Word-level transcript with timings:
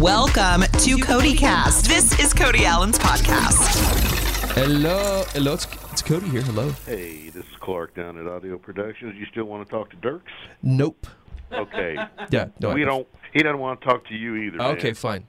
Welcome 0.00 0.62
to 0.62 0.96
Cody 0.98 1.34
Cast. 1.36 1.84
This 1.86 2.18
is 2.18 2.32
Cody 2.32 2.64
Alan's 2.64 2.98
podcast. 2.98 4.54
Hello, 4.54 5.24
hello. 5.34 5.52
It's, 5.52 5.66
it's 5.92 6.00
Cody 6.00 6.26
here. 6.28 6.40
Hello. 6.40 6.70
Hey, 6.86 7.28
this 7.28 7.44
is 7.44 7.56
Clark 7.60 7.94
down 7.94 8.16
at 8.18 8.26
Audio 8.26 8.56
Productions. 8.56 9.14
You 9.18 9.26
still 9.26 9.44
want 9.44 9.66
to 9.66 9.70
talk 9.70 9.90
to 9.90 9.96
Dierks? 9.98 10.22
Nope. 10.62 11.06
Okay. 11.52 11.96
Yeah. 12.30 12.46
No. 12.60 12.72
we 12.72 12.82
I- 12.82 12.86
don't. 12.86 13.06
He 13.34 13.42
doesn't 13.42 13.58
want 13.58 13.80
to 13.82 13.86
talk 13.86 14.06
to 14.08 14.14
you 14.14 14.36
either. 14.36 14.56
man. 14.56 14.76
Okay, 14.78 14.94
fine. 14.94 15.28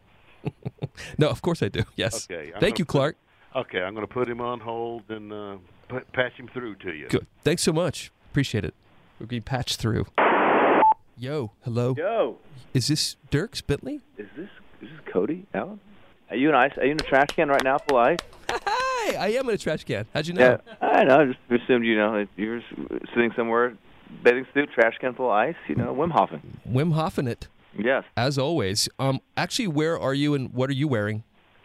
no, 1.18 1.28
of 1.30 1.42
course 1.42 1.62
I 1.62 1.68
do. 1.68 1.84
Yes. 1.98 2.28
Okay, 2.32 2.52
I'm 2.54 2.62
Thank 2.62 2.76
gonna 2.76 2.80
you, 2.80 2.86
put- 2.86 2.92
Clark. 2.92 3.18
Okay, 3.58 3.82
I'm 3.82 3.94
going 3.94 4.08
to 4.08 4.14
put 4.14 4.30
him 4.30 4.40
on 4.40 4.62
hold 4.62 5.04
and 5.10 5.34
uh, 5.34 5.58
p- 5.90 6.00
patch 6.14 6.34
him 6.34 6.48
through 6.48 6.76
to 6.76 6.94
you. 6.94 7.10
Good. 7.10 7.28
Thanks 7.44 7.64
so 7.64 7.74
much. 7.74 8.10
Appreciate 8.32 8.64
it. 8.64 8.74
We're 9.20 9.26
getting 9.26 9.44
patched 9.44 9.80
through. 9.82 10.06
Yo, 11.18 11.52
hello. 11.64 11.94
Yo, 11.98 12.38
Is 12.74 12.88
this 12.88 13.18
Dierks 13.30 13.62
Bentley? 13.66 14.00
is 14.18 14.28
this 14.36 14.50
Cody 15.12 15.46
Alan? 15.54 15.80
Are 16.30 16.36
you 16.36 16.50
in 16.50 16.56
ice? 16.56 16.72
Are 16.78 16.86
you 16.86 16.92
in 16.92 17.00
a 17.00 17.04
trash 17.04 17.28
can 17.36 17.50
right 17.50 17.64
now, 17.64 17.78
full 17.78 18.00
of 18.00 18.06
ice? 18.06 18.18
Hey, 18.50 19.16
I 19.16 19.28
am 19.38 19.50
in 19.50 19.56
a 19.56 19.58
trash 19.58 19.84
can. 19.84 20.06
How'd 20.14 20.28
you 20.28 20.34
know? 20.34 20.60
Yeah, 20.82 20.88
I 20.88 21.04
know. 21.04 21.22
I 21.22 21.26
just 21.26 21.64
assumed 21.64 21.86
you 21.86 21.98
know 21.98 22.14
that 22.20 22.30
you're 22.38 22.62
sitting 23.14 23.32
somewhere, 23.36 23.76
bathing 24.24 24.46
suit, 24.54 24.70
trash 24.74 24.98
can 25.00 25.14
full 25.14 25.28
of 25.28 25.32
ice. 25.34 25.56
You 25.68 25.76
know, 25.76 25.94
Wim 25.94 26.12
Hofen. 26.12 26.42
Wim 26.70 26.94
Hofen 26.94 27.28
it, 27.28 27.48
Yes, 27.78 28.04
as 28.16 28.38
always. 28.38 28.88
Um, 29.00 29.20
actually, 29.36 29.68
where 29.68 30.00
are 30.00 30.14
you 30.14 30.34
and 30.34 30.54
what 30.54 30.70
are 30.70 30.74
you 30.74 30.88
wearing? 30.88 31.24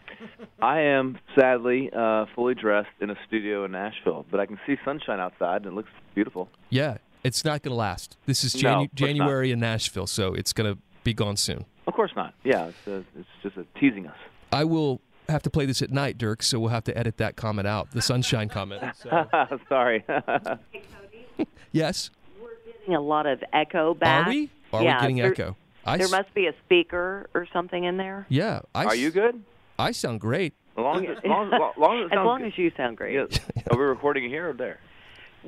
I 0.62 0.80
am 0.80 1.18
sadly 1.38 1.90
uh, 1.96 2.26
fully 2.34 2.54
dressed 2.54 2.88
in 3.00 3.10
a 3.10 3.16
studio 3.26 3.64
in 3.64 3.72
Nashville, 3.72 4.24
but 4.30 4.40
I 4.40 4.46
can 4.46 4.58
see 4.66 4.76
sunshine 4.84 5.20
outside 5.20 5.62
and 5.62 5.72
it 5.72 5.74
looks 5.74 5.90
beautiful. 6.14 6.48
Yeah, 6.70 6.98
it's 7.22 7.44
not 7.44 7.62
going 7.62 7.72
to 7.72 7.76
last. 7.76 8.16
This 8.26 8.42
is 8.42 8.54
Janu- 8.54 8.62
not. 8.62 8.94
January 8.94 9.50
in 9.52 9.60
Nashville, 9.60 10.06
so 10.06 10.32
it's 10.32 10.52
going 10.52 10.74
to 10.74 10.80
be 11.04 11.12
gone 11.12 11.36
soon. 11.36 11.66
Of 11.86 11.94
course 11.94 12.10
not. 12.16 12.34
Yeah, 12.44 12.66
it's, 12.68 12.88
uh, 12.88 13.02
it's 13.18 13.28
just 13.42 13.56
uh, 13.58 13.62
teasing 13.78 14.06
us. 14.06 14.16
I 14.52 14.64
will 14.64 15.00
have 15.28 15.42
to 15.42 15.50
play 15.50 15.66
this 15.66 15.82
at 15.82 15.90
night, 15.90 16.18
Dirk, 16.18 16.42
so 16.42 16.58
we'll 16.60 16.70
have 16.70 16.84
to 16.84 16.96
edit 16.96 17.16
that 17.18 17.36
comment 17.36 17.66
out, 17.68 17.90
the 17.92 18.02
sunshine 18.02 18.48
comment. 18.48 18.82
So, 18.96 19.26
Sorry. 19.68 20.04
yes. 21.72 22.10
We're 22.40 22.50
getting 22.64 22.94
a 22.94 23.00
lot 23.00 23.26
of 23.26 23.42
echo 23.52 23.94
back. 23.94 24.26
Are 24.26 24.30
we? 24.30 24.50
Are 24.72 24.82
yeah, 24.82 24.96
we 24.96 25.00
getting 25.02 25.16
there, 25.16 25.32
echo? 25.32 25.56
I 25.84 25.96
There 25.96 26.06
s- 26.06 26.10
must 26.12 26.34
be 26.34 26.46
a 26.46 26.54
speaker 26.64 27.28
or 27.34 27.46
something 27.52 27.84
in 27.84 27.96
there. 27.96 28.26
yeah. 28.28 28.60
I 28.74 28.84
Are 28.86 28.92
s- 28.92 28.98
you 28.98 29.10
good? 29.10 29.42
I 29.78 29.92
sound 29.92 30.20
great. 30.20 30.54
As 30.76 30.82
long 30.82 31.06
as, 31.06 31.18
as 31.18 31.24
long 31.28 31.46
as, 31.48 31.52
as 31.54 31.78
long 31.78 31.98
as, 32.02 32.06
it 32.10 32.12
As 32.18 32.24
long 32.24 32.42
as 32.44 32.58
you 32.58 32.72
sound 32.76 32.96
great. 32.96 33.14
Yeah. 33.14 33.62
Are 33.70 33.78
we 33.78 33.84
recording 33.84 34.28
here 34.28 34.50
or 34.50 34.52
there? 34.52 34.80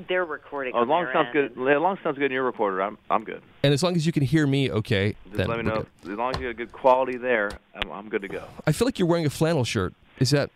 They're 0.06 0.24
recording. 0.24 0.74
Oh, 0.76 0.82
as 0.82 0.88
long 0.88 1.02
as 1.04 1.08
it 1.08 1.12
their 1.14 1.22
sounds 1.24 1.32
good. 1.56 1.68
As 1.76 1.80
long 1.80 1.96
as 1.96 2.02
sounds 2.04 2.18
good 2.18 2.26
in 2.26 2.32
your 2.32 2.44
recorder, 2.44 2.82
I'm 2.82 2.98
I'm 3.10 3.24
good. 3.24 3.42
And 3.62 3.72
as 3.74 3.82
long 3.82 3.96
as 3.96 4.06
you 4.06 4.12
can 4.12 4.22
hear 4.22 4.46
me, 4.46 4.70
okay. 4.70 5.16
Just 5.24 5.36
then 5.36 5.48
let 5.48 5.58
me 5.58 5.64
know. 5.64 5.86
good. 6.02 6.12
As 6.12 6.18
long 6.18 6.34
as 6.34 6.40
you 6.40 6.48
got 6.48 6.56
good 6.56 6.72
quality 6.72 7.16
there, 7.16 7.50
I'm, 7.74 7.90
I'm 7.90 8.08
good 8.08 8.22
to 8.22 8.28
go. 8.28 8.44
I 8.66 8.72
feel 8.72 8.86
like 8.86 8.98
you're 8.98 9.08
wearing 9.08 9.26
a 9.26 9.30
flannel 9.30 9.64
shirt. 9.64 9.94
Is 10.20 10.30
that? 10.30 10.50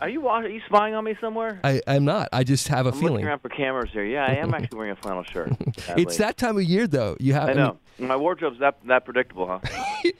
Are 0.00 0.08
you 0.08 0.20
wa- 0.20 0.32
are 0.40 0.48
you 0.48 0.60
spying 0.66 0.94
on 0.94 1.04
me 1.04 1.16
somewhere? 1.20 1.58
I, 1.64 1.80
I'm 1.86 2.04
not. 2.04 2.28
I 2.32 2.44
just 2.44 2.68
have 2.68 2.86
a 2.86 2.90
I'm 2.90 2.94
feeling. 2.96 3.12
looking 3.14 3.26
around 3.28 3.38
for 3.40 3.48
cameras 3.48 3.90
here. 3.92 4.04
Yeah, 4.04 4.26
I 4.26 4.34
am 4.34 4.52
actually 4.52 4.76
wearing 4.76 4.92
a 4.92 4.96
flannel 4.96 5.22
shirt. 5.24 5.52
It's 5.96 6.16
that 6.18 6.36
time 6.36 6.56
of 6.58 6.64
year, 6.64 6.86
though. 6.86 7.16
You 7.18 7.32
have. 7.34 7.48
I 7.48 7.52
know. 7.54 7.78
My 7.98 8.16
wardrobe's 8.16 8.58
that 8.60 8.76
that 8.86 9.04
predictable, 9.04 9.46
huh? 9.46 9.60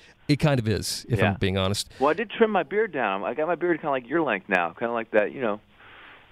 it 0.28 0.36
kind 0.36 0.58
of 0.58 0.66
is, 0.66 1.04
if 1.10 1.18
Yeah. 1.18 1.32
I'm 1.32 1.34
being 1.38 1.58
honest. 1.58 1.90
Well, 2.00 2.08
I 2.10 2.14
did 2.14 2.30
trim 2.30 2.50
my 2.50 2.62
beard 2.62 2.92
down. 2.92 3.22
I 3.24 3.34
got 3.34 3.48
my 3.48 3.54
beard 3.54 3.76
kind 3.78 3.86
of 3.88 3.92
like 3.92 4.08
your 4.08 4.22
length 4.22 4.48
now, 4.48 4.70
kind 4.70 4.88
of 4.88 4.94
like 4.94 5.10
that, 5.10 5.32
you 5.32 5.40
know, 5.42 5.60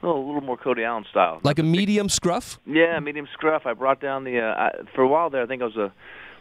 a 0.02 0.06
little, 0.06 0.22
a 0.22 0.26
little 0.26 0.40
more 0.42 0.56
Cody 0.56 0.82
Alan 0.84 1.04
style. 1.10 1.40
Like 1.42 1.58
a 1.58 1.62
medium 1.62 2.08
scruff. 2.08 2.58
yeah, 2.66 2.98
medium 3.00 3.28
scruff. 3.32 3.66
I 3.66 3.72
brought 3.74 4.00
down 4.00 4.24
the. 4.24 4.40
Uh, 4.40 4.54
I, 4.54 4.70
for 4.94 5.02
a 5.02 5.08
while 5.08 5.30
there, 5.30 5.42
I 5.42 5.46
think 5.46 5.62
I 5.62 5.66
was 5.66 5.76
a. 5.76 5.92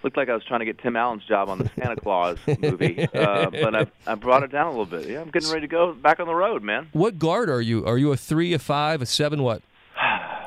Looked 0.03 0.17
like 0.17 0.27
I 0.27 0.33
was 0.33 0.43
trying 0.43 0.59
to 0.59 0.65
get 0.65 0.79
Tim 0.79 0.97
Allen's 0.97 1.23
job 1.23 1.47
on 1.47 1.59
the 1.59 1.71
Santa 1.79 1.95
Claus 1.95 2.37
movie, 2.59 3.07
uh, 3.13 3.49
but 3.49 3.73
I, 3.73 3.87
I 4.05 4.15
brought 4.15 4.43
it 4.43 4.51
down 4.51 4.67
a 4.67 4.69
little 4.71 4.85
bit. 4.85 5.07
Yeah, 5.07 5.21
I'm 5.21 5.29
getting 5.29 5.47
ready 5.49 5.61
to 5.61 5.67
go 5.67 5.93
back 5.93 6.19
on 6.19 6.27
the 6.27 6.35
road, 6.35 6.61
man. 6.61 6.89
What 6.91 7.17
guard 7.17 7.49
are 7.49 7.61
you? 7.61 7.85
Are 7.85 7.97
you 7.97 8.11
a 8.11 8.17
three, 8.17 8.51
a 8.51 8.59
five, 8.59 9.01
a 9.01 9.05
seven? 9.05 9.43
What? 9.43 9.61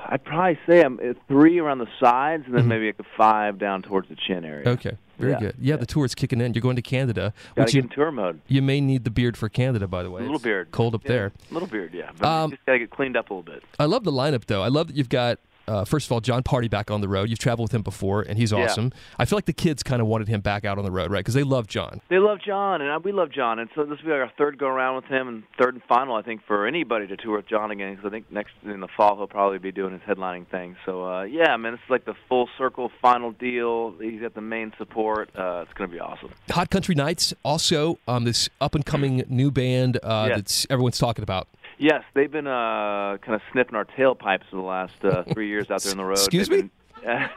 I'd 0.08 0.24
probably 0.24 0.58
say 0.66 0.82
I'm 0.82 0.98
at 1.00 1.16
three 1.28 1.58
around 1.58 1.78
the 1.78 1.88
sides, 2.00 2.44
and 2.46 2.54
then 2.54 2.68
maybe 2.68 2.86
like 2.86 2.98
a 2.98 3.04
five 3.16 3.58
down 3.58 3.82
towards 3.82 4.08
the 4.08 4.16
chin 4.16 4.44
area. 4.44 4.64
Mm-hmm. 4.64 4.88
Okay, 4.88 4.96
very 5.18 5.32
Yeah, 5.32 5.38
good. 5.40 5.54
Yeah, 5.60 5.76
the 5.76 5.86
tour 5.86 6.04
is 6.04 6.14
kicking 6.14 6.40
in. 6.40 6.54
You're 6.54 6.62
going 6.62 6.76
to 6.76 6.82
Canada, 6.82 7.32
Got 7.54 7.64
which 7.64 7.72
to 7.72 7.76
get 7.78 7.84
you, 7.84 7.90
in 7.90 7.94
tour 7.94 8.10
mode. 8.12 8.40
you 8.46 8.62
may 8.62 8.80
need 8.80 9.04
the 9.04 9.10
beard 9.10 9.36
for 9.36 9.48
Canada, 9.48 9.86
by 9.88 10.02
the 10.02 10.10
way. 10.10 10.20
A 10.20 10.22
little 10.22 10.36
It's 10.36 10.44
beard. 10.44 10.70
Cold 10.70 10.94
up 10.94 11.04
Yeah, 11.04 11.08
there. 11.08 11.32
Little 11.50 11.68
beard, 11.68 11.92
yeah. 11.94 12.10
But 12.18 12.26
Um, 12.28 12.50
just 12.50 12.64
gotta 12.66 12.78
get 12.78 12.90
cleaned 12.90 13.16
up 13.16 13.30
a 13.30 13.34
little 13.34 13.42
bit. 13.54 13.62
I 13.78 13.84
love 13.86 14.04
the 14.04 14.12
lineup, 14.12 14.44
though. 14.46 14.62
I 14.62 14.68
love 14.68 14.88
that 14.88 14.96
you've 14.96 15.08
got. 15.08 15.38
Uh, 15.66 15.84
first 15.84 16.06
of 16.06 16.12
all, 16.12 16.20
Jon 16.20 16.42
Pardi 16.42 16.68
back 16.70 16.90
on 16.90 17.00
the 17.00 17.08
road. 17.08 17.28
You've 17.28 17.38
traveled 17.38 17.68
with 17.70 17.74
him 17.74 17.82
before, 17.82 18.22
and 18.22 18.38
he's 18.38 18.52
Yeah. 18.52 18.64
awesome. 18.64 18.92
I 19.18 19.24
feel 19.24 19.36
like 19.36 19.46
the 19.46 19.52
kids 19.52 19.82
kind 19.82 20.00
of 20.00 20.08
wanted 20.08 20.28
him 20.28 20.40
back 20.40 20.64
out 20.64 20.78
on 20.78 20.84
the 20.84 20.90
road, 20.90 21.10
right? 21.10 21.20
Because 21.20 21.34
they 21.34 21.42
love 21.42 21.66
Jon. 21.66 22.00
They 22.08 22.18
love 22.18 22.38
Jon, 22.44 22.80
and 22.80 22.90
uh, 22.90 23.00
we 23.02 23.12
love 23.12 23.30
Jon, 23.30 23.58
and 23.58 23.68
so 23.74 23.84
this 23.84 23.98
will 24.00 24.06
be 24.06 24.12
our 24.12 24.30
third 24.38 24.58
go 24.58 24.66
around 24.66 24.96
with 24.96 25.04
him, 25.06 25.28
and 25.28 25.42
third 25.58 25.74
and 25.74 25.82
final, 25.84 26.14
I 26.16 26.22
think, 26.22 26.42
for 26.46 26.66
anybody 26.66 27.06
to 27.08 27.16
tour 27.16 27.36
with 27.36 27.48
John 27.48 27.70
again. 27.70 27.94
Because 27.94 28.06
I 28.06 28.10
think 28.10 28.30
next 28.30 28.52
in 28.64 28.80
the 28.80 28.88
fall 28.96 29.16
he'll 29.16 29.26
probably 29.26 29.58
be 29.58 29.72
doing 29.72 29.92
his 29.92 30.02
headlining 30.02 30.46
thing. 30.48 30.76
So 30.86 31.04
uh, 31.06 31.22
yeah, 31.24 31.56
man, 31.56 31.74
it's 31.74 31.82
like 31.88 32.04
the 32.04 32.14
full 32.28 32.48
circle 32.58 32.90
final 33.02 33.32
deal. 33.32 33.94
He's 34.00 34.20
got 34.20 34.34
the 34.34 34.40
main 34.40 34.72
support. 34.78 35.30
Uh, 35.36 35.64
it's 35.66 35.72
gonna 35.74 35.88
be 35.90 36.00
awesome. 36.00 36.30
Hot 36.50 36.70
Country 36.70 36.94
Knights, 36.94 37.34
also 37.44 37.98
um, 38.08 38.24
this 38.24 38.48
up 38.60 38.74
and 38.74 38.84
coming 38.84 39.24
new 39.28 39.50
band 39.50 39.98
uh, 40.02 40.26
Yes. 40.28 40.36
that's 40.38 40.66
everyone's 40.70 40.98
talking 40.98 41.22
about. 41.22 41.48
Yes, 41.78 42.02
they've 42.14 42.30
been 42.30 42.46
uh, 42.46 43.18
kind 43.20 43.34
of 43.34 43.42
sniffing 43.52 43.74
our 43.74 43.84
tailpipes 43.84 44.44
for 44.50 44.56
the 44.56 44.62
last 44.62 44.94
uh, 45.04 45.24
three 45.32 45.48
years 45.48 45.70
out 45.70 45.82
there 45.82 45.92
on 45.92 45.98
the 45.98 46.04
road. 46.04 46.18
Excuse 46.18 46.48
They've 46.48 46.64
me? 46.64 46.70
been- 46.70 46.70
Okay. 47.06 47.28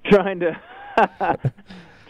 trying 0.06 0.40
to 0.40 0.60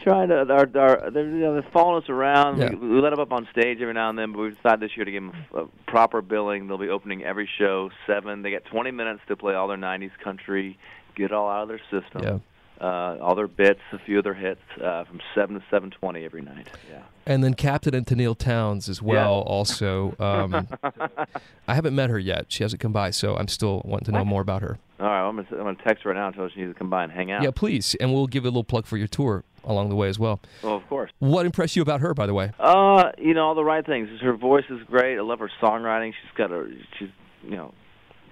trying 0.02 0.28
to 0.30 0.38
our, 0.50 0.66
our 0.74 1.10
they're, 1.10 1.28
you 1.28 1.40
know, 1.40 1.52
they're 1.54 1.70
following 1.72 2.02
us 2.02 2.08
around. 2.08 2.58
Yeah. 2.60 2.70
We, 2.74 2.88
we 2.88 3.00
let 3.00 3.10
them 3.10 3.20
up 3.20 3.32
on 3.32 3.46
stage 3.52 3.78
every 3.82 3.92
now 3.94 4.08
and 4.08 4.18
then, 4.18 4.32
but 4.32 4.38
we 4.38 4.50
decided 4.50 4.80
this 4.80 4.96
year 4.96 5.04
to 5.04 5.10
give 5.10 5.22
them 5.22 5.34
a 5.54 5.64
proper 5.90 6.22
billing. 6.22 6.66
They'll 6.66 6.78
be 6.78 6.88
opening 6.88 7.22
every 7.24 7.48
show 7.58 7.90
seven. 8.06 8.40
They 8.42 8.50
get 8.50 8.64
20 8.66 8.90
minutes 8.92 9.20
to 9.28 9.36
play 9.36 9.54
all 9.54 9.68
their 9.68 9.76
90s 9.76 10.12
country, 10.22 10.78
get 11.14 11.26
it 11.26 11.32
all 11.32 11.50
out 11.50 11.62
of 11.64 11.68
their 11.68 11.80
system. 11.90 12.22
Yeah. 12.22 12.38
Uh, 12.80 13.18
all 13.20 13.34
their 13.34 13.46
bits, 13.48 13.80
a 13.92 13.98
few 13.98 14.18
of 14.18 14.24
their 14.24 14.32
hits, 14.34 14.60
uh, 14.82 15.04
from 15.04 15.20
seven 15.34 15.56
to 15.56 15.62
seven 15.70 15.90
twenty 15.90 16.24
every 16.24 16.40
night. 16.40 16.66
Yeah. 16.90 17.02
and 17.26 17.44
then 17.44 17.52
Captain 17.54 17.94
and 17.94 18.06
Tenille 18.06 18.38
Townes 18.38 18.88
as 18.88 19.02
well. 19.02 19.40
Also, 19.42 20.14
um, 20.18 20.66
I 21.68 21.74
haven't 21.74 21.94
met 21.94 22.08
her 22.08 22.18
yet. 22.18 22.46
She 22.48 22.62
hasn't 22.64 22.80
come 22.80 22.92
by, 22.92 23.10
so 23.10 23.36
I'm 23.36 23.48
still 23.48 23.82
wanting 23.84 24.06
to 24.06 24.12
know 24.12 24.24
more 24.24 24.40
about 24.40 24.62
her. 24.62 24.78
All 24.98 25.06
right, 25.06 25.28
I'm 25.28 25.36
gonna 25.36 25.48
I'm 25.52 25.58
gonna 25.58 25.76
text 25.86 26.04
her 26.04 26.10
right 26.10 26.16
now 26.16 26.26
and 26.28 26.34
tell 26.34 26.44
her 26.44 26.50
she 26.54 26.60
needs 26.60 26.72
to 26.72 26.78
come 26.78 26.88
by 26.90 27.04
and 27.04 27.12
hang 27.12 27.30
out. 27.30 27.42
Yeah, 27.42 27.50
please, 27.50 27.94
and 28.00 28.12
we'll 28.14 28.26
give 28.26 28.44
a 28.44 28.48
little 28.48 28.64
plug 28.64 28.86
for 28.86 28.96
your 28.96 29.08
tour 29.08 29.44
along 29.64 29.90
the 29.90 29.94
way 29.96 30.08
as 30.08 30.18
well. 30.18 30.40
Well, 30.62 30.76
of 30.76 30.86
course. 30.88 31.10
What 31.18 31.44
impressed 31.44 31.76
you 31.76 31.82
about 31.82 32.00
her, 32.00 32.14
by 32.14 32.24
the 32.26 32.32
way? 32.34 32.52
Uh, 32.58 33.10
you 33.18 33.34
know 33.34 33.46
all 33.48 33.54
the 33.54 33.64
right 33.64 33.84
things. 33.84 34.08
Her 34.22 34.34
voice 34.34 34.64
is 34.70 34.80
great. 34.86 35.18
I 35.18 35.20
love 35.20 35.38
her 35.40 35.50
songwriting. 35.62 36.12
She's 36.12 36.34
got 36.36 36.50
a 36.50 36.66
she's 36.98 37.10
you 37.44 37.56
know 37.56 37.74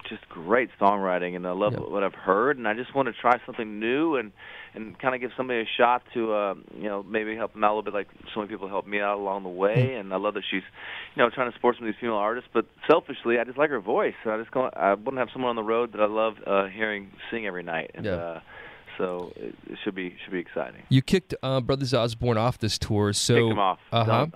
just 0.09 0.29
great 0.29 0.71
songwriting, 0.81 1.35
and 1.37 1.47
I 1.47 1.53
love 1.53 1.73
Yeah. 1.75 1.81
what 1.81 2.03
I've 2.03 2.15
heard. 2.15 2.59
And 2.59 2.67
I 2.69 2.75
just 2.75 2.95
want 2.95 3.07
to 3.07 3.13
try 3.13 3.39
something 3.47 3.79
new 3.81 4.17
and 4.17 4.33
and 4.75 4.99
kind 4.99 5.15
of 5.15 5.21
give 5.21 5.31
somebody 5.37 5.61
a 5.61 5.67
shot 5.79 6.03
to 6.15 6.33
uh, 6.33 6.55
you 6.77 6.89
know 6.89 7.03
maybe 7.03 7.35
help 7.35 7.55
them 7.55 7.65
out 7.65 7.69
a 7.73 7.75
little 7.77 7.83
bit, 7.83 7.95
like 7.95 8.09
so 8.35 8.41
many 8.41 8.49
people 8.51 8.69
helped 8.69 8.87
me 8.89 9.01
out 9.01 9.19
along 9.19 9.43
the 9.43 9.49
way. 9.49 9.95
And 9.97 10.13
I 10.13 10.17
love 10.17 10.35
that 10.35 10.45
she's 10.51 10.63
you 11.15 11.23
know 11.23 11.31
trying 11.31 11.51
to 11.51 11.55
support 11.57 11.77
some 11.77 11.87
of 11.87 11.93
these 11.95 12.01
female 12.01 12.17
artists. 12.17 12.51
But 12.53 12.67
selfishly, 12.87 13.39
I 13.39 13.45
just 13.45 13.59
like 13.59 13.71
her 13.71 13.81
voice. 13.81 14.15
I 14.27 14.37
just 14.39 14.51
go, 14.51 14.69
I 14.75 14.95
want 14.95 15.17
to 15.17 15.19
have 15.19 15.29
someone 15.33 15.51
on 15.51 15.57
the 15.57 15.63
road 15.63 15.93
that 15.93 16.01
I 16.01 16.07
love 16.07 16.35
uh, 16.47 16.67
hearing 16.67 17.11
sing 17.31 17.47
every 17.47 17.63
night. 17.63 17.91
And, 17.95 18.05
Yeah. 18.07 18.13
Uh, 18.13 18.41
so 18.99 19.33
it, 19.37 19.55
should 19.85 19.95
be 19.95 20.17
should 20.25 20.33
be 20.33 20.41
exciting. 20.41 20.83
You 20.89 21.03
kicked 21.03 21.33
uh, 21.41 21.61
Brothers 21.61 21.95
Osborne 21.95 22.37
off 22.37 22.59
this 22.59 22.79
tour, 22.79 23.13
so 23.13 23.35
Kicked 23.35 23.53
'em 23.53 23.59
off. 23.61 23.79
Uh 23.93 24.05
huh. 24.05 24.27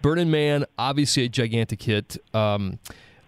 Burning 0.00 0.30
Man, 0.30 0.64
obviously 0.78 1.24
a 1.24 1.28
gigantic 1.28 1.82
hit. 1.82 2.18
Um, 2.32 2.78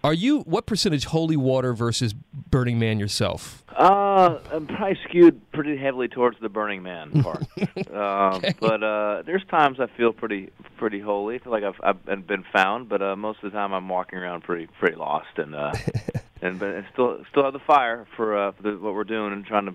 are 0.05 0.13
you 0.15 0.41
what 0.43 0.67
percentage 0.67 1.07
Holy 1.07 1.37
Water 1.37 1.73
versus 1.73 2.13
Burning 2.13 2.79
Man 2.79 3.01
yourself? 3.01 3.65
Uh, 3.77 4.39
I'm 4.53 4.67
probably 4.69 4.97
skewed 5.09 5.41
pretty 5.51 5.77
heavily 5.77 6.07
towards 6.07 6.39
the 6.41 6.49
Burning 6.49 6.83
Man 6.85 7.11
part. 7.23 7.43
um, 7.91 8.43
But 8.61 8.83
uh, 8.85 9.23
there's 9.27 9.43
times 9.51 9.81
I 9.81 9.87
feel 9.97 10.13
pretty 10.13 10.51
pretty 10.77 11.01
holy. 11.01 11.37
I 11.37 11.39
feel 11.39 11.53
like 11.53 11.65
I've 11.65 11.81
I've 11.83 12.27
been- 12.27 12.45
found, 12.53 12.89
but 12.89 13.03
uh, 13.03 13.17
most 13.17 13.39
of 13.43 13.51
the 13.51 13.57
time 13.59 13.73
I'm 13.73 13.89
walking 13.89 14.19
around 14.19 14.43
pretty 14.45 14.69
pretty 14.79 14.97
lost 14.97 15.39
and 15.39 15.55
uh, 15.55 15.73
and 16.43 16.59
but 16.61 16.69
and 16.69 16.87
still 16.93 17.25
still 17.31 17.45
have 17.45 17.53
the 17.55 17.59
fire 17.61 18.07
for 18.17 18.37
uh, 18.39 18.53
for 18.53 18.63
the, 18.63 18.73
what 18.79 18.95
we're 18.95 19.05
doing 19.05 19.33
and 19.33 19.45
trying 19.47 19.67
to 19.67 19.75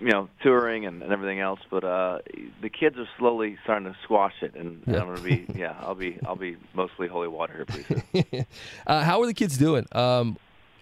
you 0.00 0.08
know 0.10 0.28
touring 0.42 0.86
and, 0.86 1.02
and 1.02 1.12
everything 1.12 1.40
else. 1.40 1.60
But 1.70 1.84
uh, 1.84 2.18
the 2.62 2.68
kids 2.68 2.96
are 2.98 3.08
slowly 3.18 3.56
starting 3.64 3.90
to 3.92 3.96
squash 4.04 4.34
it, 4.42 4.54
and 4.54 4.82
Yeah. 4.86 5.00
I'm 5.00 5.14
gonna 5.14 5.20
be 5.20 5.46
yeah 5.54 5.74
I'll 5.80 5.94
be 5.94 6.18
I'll 6.26 6.36
be 6.36 6.56
mostly 6.74 7.08
holy 7.08 7.28
water 7.28 7.54
here 7.54 7.64
pretty 7.66 8.02
soon. 8.32 8.46
uh, 8.86 9.02
how 9.02 9.20
are 9.22 9.26
the 9.26 9.34
kids 9.34 9.58
doing? 9.58 9.86
Um, 9.92 10.36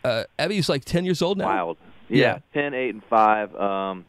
uh, 0.04 0.24
Abby's 0.38 0.68
like 0.68 0.84
ten 0.84 1.04
years 1.04 1.22
old 1.22 1.38
now. 1.38 1.46
Wild. 1.46 1.78
Yeah. 2.08 2.16
Yeah, 2.18 2.38
ten, 2.54 2.74
eight, 2.74 2.90
and 2.94 3.02
five. 3.10 3.54
Um, 3.56 4.04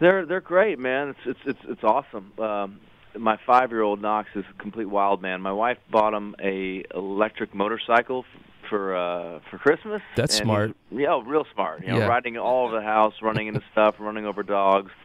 they're 0.00 0.26
they're 0.26 0.40
great, 0.42 0.78
man. 0.78 1.08
It's 1.08 1.18
it's 1.24 1.40
it's 1.46 1.70
it's 1.70 1.84
awesome. 1.84 2.32
Um, 2.38 2.80
my 3.18 3.38
five 3.46 3.70
year 3.70 3.80
old 3.82 4.02
Knox 4.02 4.28
is 4.34 4.44
a 4.54 4.62
complete 4.62 4.84
wild 4.90 5.22
man. 5.22 5.40
My 5.40 5.52
wife 5.52 5.78
bought 5.90 6.12
him 6.12 6.34
a 6.42 6.84
electric 6.94 7.54
motorcycle 7.54 8.26
for 8.68 8.96
uh 8.96 9.40
for 9.50 9.58
Christmas. 9.58 10.02
That's 10.16 10.38
and 10.38 10.46
smart. 10.46 10.76
Yeah, 10.90 11.20
real 11.24 11.46
smart. 11.54 11.82
You 11.82 11.88
know, 11.88 11.98
Yeah. 11.98 12.06
riding 12.06 12.36
all 12.38 12.66
over 12.66 12.76
the 12.76 12.82
house, 12.82 13.14
running 13.22 13.46
into 13.48 13.62
stuff, 13.72 13.96
running 13.98 14.26
over 14.26 14.42
dogs. 14.42 14.90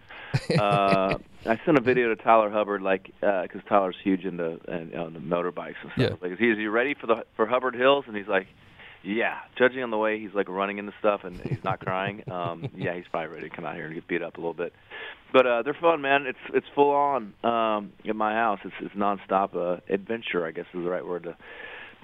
Uh, 0.57 1.17
I 1.45 1.59
sent 1.65 1.77
a 1.77 1.81
video 1.81 2.07
to 2.13 2.15
Tyler 2.15 2.49
Hubbard, 2.49 2.81
like, 2.81 3.11
because 3.19 3.61
Tyler's 3.67 3.97
huge 4.01 4.23
into 4.23 4.59
and, 4.65 4.89
you 4.91 4.95
know, 4.97 5.09
the 5.09 5.19
motorbikes 5.19 5.75
and 5.83 5.91
stuff. 5.93 5.97
Yeah. 5.97 6.09
Like, 6.21 6.31
is 6.31 6.39
he, 6.39 6.51
is 6.51 6.57
he 6.57 6.67
ready 6.67 6.93
for 6.93 7.05
the 7.07 7.25
for 7.35 7.45
Hubbard 7.45 7.75
Hills? 7.75 8.05
And 8.07 8.15
he's 8.15 8.27
like, 8.29 8.47
yeah. 9.03 9.39
Judging 9.57 9.83
on 9.83 9.91
the 9.91 9.97
way 9.97 10.19
he's 10.19 10.33
like 10.33 10.47
running 10.47 10.77
into 10.77 10.93
stuff 10.99 11.25
and 11.25 11.37
he's 11.41 11.63
not 11.65 11.81
crying, 11.81 12.23
um, 12.31 12.69
yeah, 12.77 12.95
he's 12.95 13.03
probably 13.11 13.27
ready 13.35 13.49
to 13.49 13.55
come 13.55 13.65
out 13.65 13.75
here 13.75 13.85
and 13.87 13.93
get 13.95 14.07
beat 14.07 14.21
up 14.21 14.37
a 14.37 14.39
little 14.39 14.53
bit. 14.53 14.71
But 15.33 15.45
uh, 15.47 15.63
they're 15.63 15.73
fun, 15.79 16.01
man. 16.01 16.25
It's 16.25 16.39
it's 16.53 16.67
full 16.75 16.91
on 16.91 17.33
um, 17.43 17.91
at 18.07 18.15
my 18.15 18.33
house. 18.33 18.59
It's 18.63 18.75
it's 18.79 18.95
nonstop 18.95 19.55
uh, 19.55 19.81
adventure, 19.89 20.45
I 20.45 20.51
guess 20.51 20.65
is 20.73 20.83
the 20.83 20.89
right 20.89 21.05
word 21.05 21.23
to 21.23 21.35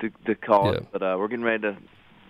to, 0.02 0.10
to 0.26 0.36
call 0.36 0.72
Yeah. 0.72 0.78
it. 0.80 0.88
But 0.92 1.04
uh, 1.04 1.16
we're 1.18 1.28
getting 1.28 1.46
ready 1.46 1.62
to. 1.64 1.78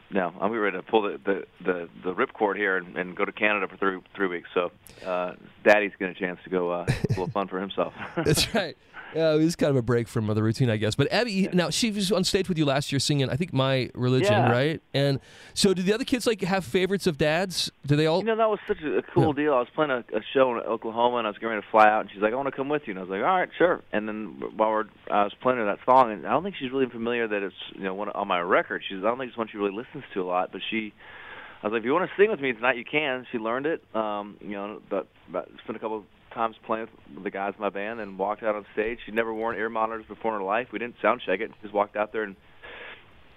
No, 0.09 0.33
I'm 0.39 0.51
ready 0.51 0.77
to 0.77 0.83
pull 0.83 1.01
the 1.01 1.19
the 1.23 1.45
the, 1.63 1.89
the 2.03 2.13
ripcord 2.13 2.55
here 2.55 2.77
and, 2.77 2.97
and 2.97 3.15
go 3.15 3.25
to 3.25 3.31
Canada 3.31 3.67
for 3.67 3.77
three 3.77 3.99
three 4.15 4.27
weeks. 4.27 4.49
So, 4.53 4.71
uh, 5.05 5.33
Daddy's 5.63 5.91
getting 5.99 6.15
a 6.15 6.19
chance 6.19 6.39
to 6.45 6.49
go 6.49 6.71
uh, 6.71 6.85
a 6.87 7.09
little 7.09 7.27
fun 7.29 7.47
for 7.47 7.59
himself. 7.59 7.93
That's 8.15 8.53
right. 8.55 8.77
Yeah, 9.15 9.33
it 9.33 9.37
was 9.37 9.55
kind 9.55 9.69
of 9.69 9.77
a 9.77 9.81
break 9.81 10.07
from 10.09 10.27
the 10.27 10.43
routine, 10.43 10.69
I 10.69 10.75
guess. 10.75 10.93
But 10.95 11.11
Abby, 11.13 11.47
now 11.53 11.69
she 11.69 11.91
was 11.91 12.11
on 12.11 12.25
stage 12.25 12.49
with 12.49 12.57
you 12.57 12.65
last 12.65 12.91
year 12.91 12.99
singing, 12.99 13.29
I 13.29 13.35
think, 13.37 13.53
"My 13.53 13.89
Religion," 13.93 14.33
Yeah. 14.33 14.51
right? 14.51 14.81
And 14.93 15.21
so, 15.53 15.73
do 15.73 15.81
the 15.81 15.93
other 15.93 16.03
kids 16.03 16.27
like 16.27 16.41
have 16.41 16.65
favorites 16.65 17.07
of 17.07 17.17
dads? 17.17 17.71
Do 17.85 17.95
they 17.95 18.05
all? 18.05 18.19
You 18.19 18.25
know, 18.25 18.35
that 18.35 18.49
was 18.49 18.59
such 18.67 18.81
a, 18.81 19.01
cool 19.13 19.31
deal. 19.31 19.53
I 19.53 19.59
was 19.59 19.69
playing 19.73 19.91
a, 19.91 19.99
a 20.13 20.21
show 20.33 20.51
in 20.53 20.59
Oklahoma, 20.59 21.17
and 21.17 21.27
I 21.27 21.29
was 21.29 21.37
getting 21.37 21.49
ready 21.49 21.61
to 21.61 21.67
fly 21.71 21.87
out, 21.87 22.01
and 22.01 22.11
she's 22.11 22.21
like, 22.21 22.33
"I 22.33 22.35
want 22.35 22.47
to 22.47 22.51
come 22.55 22.67
with 22.67 22.83
you," 22.85 22.91
and 22.91 22.99
I 22.99 23.03
was 23.03 23.09
like, 23.09 23.21
"All 23.21 23.37
right, 23.37 23.49
sure." 23.57 23.81
And 23.93 24.07
then 24.09 24.43
while 24.57 24.71
we're, 24.71 24.85
I 25.09 25.23
was 25.23 25.33
playing 25.41 25.59
her 25.59 25.65
that 25.65 25.79
song, 25.85 26.11
and 26.11 26.27
I 26.27 26.31
don't 26.31 26.43
think 26.43 26.55
she's 26.59 26.71
really 26.71 26.87
familiar 26.89 27.27
that 27.29 27.41
it's 27.43 27.55
you 27.75 27.83
know 27.83 27.93
one 27.93 28.09
on 28.09 28.27
my 28.27 28.39
record. 28.41 28.83
She's 28.87 28.99
I 28.99 29.03
don't 29.03 29.17
think 29.17 29.29
it's 29.29 29.37
one 29.37 29.47
she 29.47 29.57
really 29.57 29.73
listens 29.75 29.96
to 30.13 30.21
a 30.21 30.25
lot, 30.25 30.51
but 30.51 30.61
she. 30.69 30.93
I 31.63 31.67
was 31.67 31.73
like, 31.73 31.79
if 31.79 31.85
you 31.85 31.93
want 31.93 32.07
to 32.07 32.21
sing 32.21 32.29
with 32.29 32.39
me 32.39 32.53
tonight, 32.53 32.77
you 32.77 32.85
can. 32.85 33.25
She 33.31 33.39
learned 33.39 33.65
it. 33.65 33.83
Um, 33.95 34.37
you 34.41 34.51
know, 34.51 34.79
but, 34.91 35.07
but 35.31 35.49
spent 35.63 35.75
a 35.75 35.79
couple 35.79 35.97
of 35.97 36.03
times 36.31 36.55
playing 36.67 36.87
with 37.15 37.23
the 37.23 37.31
guys 37.31 37.53
in 37.57 37.61
my 37.61 37.69
band, 37.69 37.99
and 37.99 38.19
walked 38.19 38.43
out 38.43 38.53
on 38.55 38.63
stage. 38.73 38.99
She'd 39.05 39.15
never 39.15 39.33
worn 39.33 39.55
ear 39.57 39.67
monitors 39.69 40.05
before 40.07 40.35
in 40.35 40.39
her 40.41 40.45
life. 40.45 40.67
We 40.71 40.77
didn't 40.77 40.95
sound 41.01 41.21
check 41.25 41.39
it. 41.39 41.49
Just 41.63 41.73
walked 41.73 41.95
out 41.95 42.11
there 42.13 42.23
and 42.23 42.35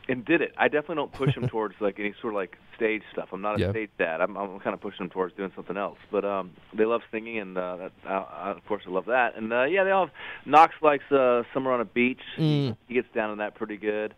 and 0.08 0.24
did 0.24 0.40
it. 0.40 0.52
I 0.58 0.66
definitely 0.66 0.96
don't 0.96 1.12
push 1.12 1.34
them 1.34 1.46
towards 1.52 1.76
like 1.80 1.98
any 2.00 2.14
sort 2.20 2.34
of 2.34 2.36
like 2.36 2.56
stage 2.76 3.02
stuff. 3.12 3.28
I'm 3.32 3.42
not 3.42 3.56
a 3.56 3.60
Yeah. 3.60 3.70
stage 3.70 3.90
dad. 3.96 4.20
I'm, 4.20 4.36
I'm 4.36 4.58
kind 4.58 4.74
of 4.74 4.80
pushing 4.80 4.98
them 4.98 5.10
towards 5.10 5.34
doing 5.36 5.52
something 5.54 5.76
else. 5.76 5.98
But 6.10 6.24
um, 6.24 6.50
they 6.76 6.84
love 6.84 7.02
singing, 7.12 7.38
and 7.38 7.56
uh, 7.56 7.76
that, 7.76 7.92
I, 8.06 8.12
I, 8.12 8.50
of 8.50 8.66
course 8.66 8.82
I 8.86 8.90
love 8.90 9.06
that. 9.06 9.36
And 9.36 9.52
uh, 9.52 9.64
yeah, 9.64 9.84
they 9.84 9.92
all. 9.92 10.06
Have, 10.06 10.14
Knox 10.46 10.74
likes 10.82 11.04
uh, 11.12 11.42
"Summer 11.54 11.72
on 11.72 11.80
a 11.80 11.84
Beach." 11.84 12.20
Mm. 12.38 12.76
He 12.88 12.94
gets 12.94 13.08
down 13.14 13.30
on 13.30 13.38
that 13.38 13.54
pretty 13.54 13.76
good. 13.76 14.14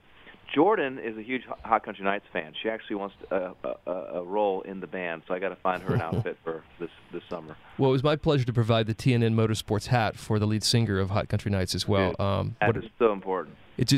Jordan 0.54 0.98
is 0.98 1.16
a 1.16 1.22
huge 1.22 1.42
Hot 1.64 1.84
Country 1.84 2.04
Knights 2.04 2.26
fan. 2.32 2.52
She 2.62 2.68
actually 2.68 2.96
wants 2.96 3.14
a, 3.30 3.52
a, 3.64 3.74
a 3.86 3.92
a 4.20 4.22
role 4.24 4.60
in 4.62 4.80
the 4.80 4.86
band, 4.86 5.22
so 5.26 5.34
I 5.34 5.38
got 5.38 5.48
to 5.48 5.56
find 5.56 5.82
her 5.82 5.94
an 5.94 6.00
outfit 6.02 6.36
for 6.44 6.62
this 6.78 6.90
this 7.12 7.22
summer. 7.30 7.56
Well, 7.78 7.90
it 7.90 7.92
was 7.92 8.02
my 8.04 8.16
pleasure 8.16 8.44
to 8.44 8.52
provide 8.52 8.86
the 8.86 8.94
TNN 8.94 9.34
Motorsports 9.34 9.86
hat 9.86 10.16
for 10.16 10.38
the 10.38 10.46
lead 10.46 10.62
singer 10.62 10.98
of 10.98 11.10
Hot 11.10 11.28
Country 11.28 11.50
Knights 11.50 11.74
as 11.74 11.88
well. 11.88 12.10
Dude, 12.10 12.20
Um, 12.20 12.56
That 12.60 12.66
what 12.74 12.84
is 12.84 12.90
so 12.98 13.12
important. 13.12 13.56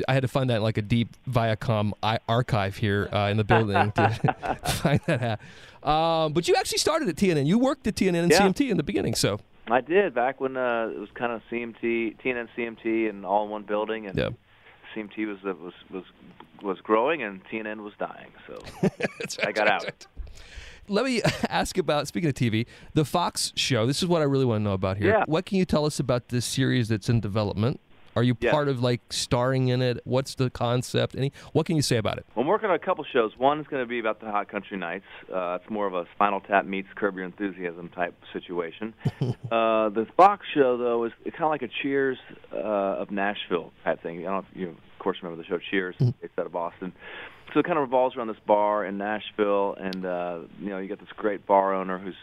I 0.08 0.12
had 0.14 0.20
to 0.22 0.28
find 0.28 0.48
that 0.50 0.56
in 0.58 0.62
like 0.62 0.78
a 0.78 0.82
deep 0.82 1.08
Viacom 1.28 1.92
I- 2.02 2.20
archive 2.28 2.76
here 2.76 3.08
uh, 3.12 3.28
in 3.30 3.36
the 3.36 3.44
building 3.44 3.90
to 3.92 4.58
find 4.66 5.00
that 5.06 5.20
hat. 5.20 5.40
Um, 5.82 6.32
but 6.32 6.46
you 6.48 6.54
actually 6.54 6.78
started 6.78 7.08
at 7.08 7.16
TNN. 7.16 7.46
You 7.46 7.58
worked 7.58 7.86
at 7.86 7.96
TNN 7.96 8.14
and 8.22 8.30
Yeah. 8.32 8.40
CMT 8.42 8.70
in 8.70 8.76
the 8.76 8.82
beginning, 8.84 9.14
so 9.16 9.40
I 9.68 9.80
did 9.80 10.14
back 10.14 10.40
when 10.40 10.56
uh, 10.56 10.90
it 10.94 10.98
was 10.98 11.08
kind 11.14 11.32
of 11.32 11.42
CMT, 11.50 12.16
TNN, 12.22 12.48
CMT, 12.56 13.10
and 13.10 13.26
all 13.26 13.44
in 13.44 13.50
one 13.50 13.62
building, 13.64 14.06
and 14.06 14.16
yeah. 14.16 14.28
CMT 14.94 15.26
was 15.26 15.42
was 15.58 15.74
was 15.90 16.04
was 16.62 16.80
growing 16.80 17.22
and 17.22 17.44
TNN 17.44 17.82
was 17.82 17.92
dying. 17.98 18.32
So 18.46 18.62
I 19.46 19.52
got 19.52 19.68
out. 19.68 20.06
Let 20.88 21.04
me 21.04 21.22
ask 21.48 21.78
about 21.78 22.08
speaking 22.08 22.28
of 22.28 22.34
TV, 22.34 22.66
the 22.92 23.04
Fox 23.04 23.52
show. 23.56 23.86
This 23.86 24.02
is 24.02 24.08
what 24.08 24.20
I 24.20 24.24
really 24.24 24.44
want 24.44 24.60
to 24.60 24.64
know 24.64 24.72
about 24.72 24.96
here. 24.98 25.10
Yeah. 25.10 25.24
What 25.26 25.46
can 25.46 25.58
you 25.58 25.64
tell 25.64 25.86
us 25.86 25.98
about 25.98 26.28
this 26.28 26.44
series 26.44 26.88
that's 26.88 27.08
in 27.08 27.20
development? 27.20 27.80
Are 28.16 28.22
you 28.22 28.34
part 28.34 28.68
of 28.68 28.82
like 28.82 29.00
starring 29.10 29.68
in 29.68 29.82
it? 29.82 30.00
What's 30.04 30.34
the 30.34 30.50
concept? 30.50 31.16
Any? 31.16 31.32
What 31.52 31.66
can 31.66 31.76
you 31.76 31.82
say 31.82 31.96
about 31.96 32.18
it? 32.18 32.26
I'm 32.36 32.46
working 32.46 32.68
on 32.68 32.74
a 32.74 32.78
couple 32.78 33.04
shows. 33.12 33.32
One 33.36 33.60
is 33.60 33.66
going 33.66 33.82
to 33.82 33.88
be 33.88 33.98
about 33.98 34.20
the 34.20 34.30
Hot 34.30 34.48
Country 34.48 34.76
Knights. 34.76 35.04
Uh, 35.32 35.58
it's 35.60 35.70
more 35.70 35.86
of 35.86 35.94
a 35.94 36.06
Spinal 36.14 36.40
Tap 36.40 36.66
meets 36.66 36.88
Curb 36.94 37.16
Your 37.16 37.24
Enthusiasm 37.24 37.88
type 37.90 38.14
situation. 38.32 38.94
uh, 39.20 39.88
the 39.90 40.06
Fox 40.16 40.46
show, 40.54 40.76
though, 40.76 41.04
is 41.04 41.12
kind 41.24 41.44
of 41.44 41.50
like 41.50 41.62
a 41.62 41.68
Cheers 41.82 42.18
uh, 42.52 42.56
of 42.56 43.10
Nashville 43.10 43.72
type 43.82 44.02
thing. 44.02 44.20
I 44.20 44.22
don't 44.22 44.32
know 44.32 44.46
if 44.50 44.56
you, 44.56 44.68
of 44.70 44.98
course, 44.98 45.18
remember 45.22 45.42
the 45.42 45.48
show 45.48 45.58
Cheers. 45.70 45.96
It's 46.22 46.32
out 46.38 46.46
of 46.46 46.52
Boston. 46.52 46.92
So 47.52 47.60
it 47.60 47.66
kind 47.66 47.78
of 47.78 47.82
revolves 47.82 48.16
around 48.16 48.28
this 48.28 48.36
bar 48.46 48.84
in 48.84 48.98
Nashville, 48.98 49.76
and 49.78 50.04
uh, 50.04 50.38
you 50.60 50.70
know, 50.70 50.78
you 50.78 50.88
got 50.88 50.98
this 50.98 51.08
great 51.16 51.46
bar 51.46 51.74
owner 51.74 51.98
who's 51.98 52.16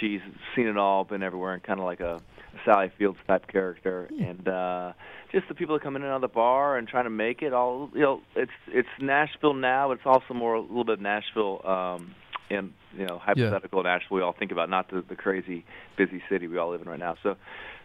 she's 0.00 0.20
seen 0.54 0.66
it 0.66 0.76
all, 0.76 1.04
been 1.04 1.22
everywhere, 1.22 1.54
and 1.54 1.62
kind 1.62 1.80
of 1.80 1.86
like 1.86 2.00
a 2.00 2.20
Sally 2.64 2.90
Fields 2.98 3.18
type 3.26 3.46
character, 3.48 4.08
and 4.18 4.48
uh, 4.48 4.92
just 5.32 5.48
the 5.48 5.54
people 5.54 5.74
that 5.74 5.82
come 5.82 5.96
in 5.96 6.02
and 6.02 6.10
out 6.10 6.16
of 6.16 6.22
the 6.22 6.28
bar 6.28 6.78
and 6.78 6.88
trying 6.88 7.04
to 7.04 7.10
make 7.10 7.42
it 7.42 7.52
all. 7.52 7.90
You 7.94 8.00
know, 8.00 8.20
it's 8.34 8.50
it's 8.68 8.88
Nashville 9.00 9.54
now, 9.54 9.88
but 9.88 9.94
it's 9.94 10.06
also 10.06 10.34
more 10.34 10.54
a 10.54 10.60
little 10.60 10.84
bit 10.84 10.94
of 10.94 11.00
Nashville. 11.00 11.60
Um, 11.66 12.14
in 12.48 12.72
you 12.96 13.04
know 13.06 13.18
hypothetical 13.18 13.82
Nashville 13.82 14.16
we 14.16 14.22
all 14.22 14.34
think 14.38 14.52
about, 14.52 14.70
not 14.70 14.88
the, 14.90 15.02
the 15.08 15.16
crazy 15.16 15.64
busy 15.96 16.22
city 16.28 16.46
we 16.46 16.58
all 16.58 16.70
live 16.70 16.80
in 16.80 16.88
right 16.88 16.98
now. 16.98 17.16
So 17.22 17.36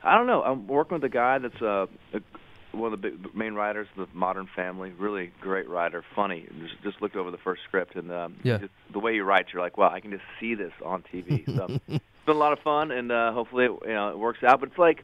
I 0.04 0.16
don't 0.18 0.28
know. 0.28 0.44
I'm 0.44 0.68
working 0.68 0.96
with 0.96 1.04
a 1.04 1.10
guy 1.10 1.40
that's 1.40 1.62
uh, 1.62 1.88
a, 2.14 2.20
one 2.74 2.94
of 2.94 3.02
the 3.02 3.10
big, 3.10 3.36
main 3.36 3.54
writers 3.54 3.88
of 3.98 4.08
the 4.08 4.14
Modern 4.18 4.48
Family. 4.56 4.92
Really 4.92 5.32
great 5.42 5.68
writer, 5.70 6.04
funny. 6.16 6.48
Just, 6.62 6.82
just 6.84 7.02
looked 7.02 7.16
over 7.16 7.32
the 7.32 7.38
first 7.38 7.62
script 7.68 7.96
and 7.96 8.12
um, 8.12 8.36
Yeah. 8.44 8.58
just, 8.60 8.72
the 8.94 9.00
way 9.00 9.14
he 9.14 9.20
writes, 9.22 9.50
you're 9.54 9.62
like, 9.62 9.78
wow, 9.78 9.90
I 9.92 10.00
can 10.00 10.12
just 10.12 10.24
see 10.40 10.56
this 10.56 10.72
on 10.84 11.04
TV. 11.14 11.46
So 11.46 11.68
it's 11.88 12.04
been 12.26 12.36
a 12.36 12.40
lot 12.40 12.54
of 12.54 12.60
fun, 12.60 12.92
and 12.92 13.12
uh, 13.12 13.32
hopefully 13.34 13.66
it, 13.66 13.72
you 13.88 13.94
know 13.94 14.10
it 14.10 14.20
works 14.20 14.40
out. 14.44 14.60
But 14.60 14.70
it's 14.70 14.78
like 14.80 15.04